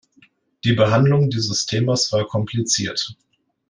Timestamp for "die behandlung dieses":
0.63-1.67